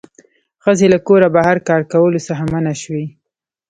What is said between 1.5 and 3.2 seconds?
کار کولو څخه منع شوې